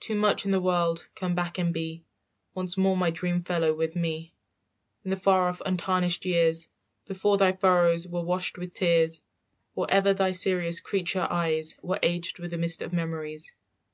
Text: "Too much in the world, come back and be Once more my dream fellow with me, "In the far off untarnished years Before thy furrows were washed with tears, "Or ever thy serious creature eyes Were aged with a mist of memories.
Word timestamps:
"Too 0.00 0.14
much 0.18 0.46
in 0.46 0.50
the 0.50 0.62
world, 0.62 1.06
come 1.14 1.34
back 1.34 1.58
and 1.58 1.74
be 1.74 2.02
Once 2.54 2.78
more 2.78 2.96
my 2.96 3.10
dream 3.10 3.42
fellow 3.42 3.74
with 3.74 3.96
me, 3.96 4.32
"In 5.04 5.10
the 5.10 5.16
far 5.18 5.50
off 5.50 5.60
untarnished 5.60 6.24
years 6.24 6.70
Before 7.04 7.36
thy 7.36 7.52
furrows 7.52 8.08
were 8.08 8.22
washed 8.22 8.56
with 8.56 8.72
tears, 8.72 9.20
"Or 9.74 9.86
ever 9.90 10.14
thy 10.14 10.32
serious 10.32 10.80
creature 10.80 11.26
eyes 11.28 11.76
Were 11.82 12.00
aged 12.02 12.38
with 12.38 12.54
a 12.54 12.56
mist 12.56 12.80
of 12.80 12.94
memories. 12.94 13.52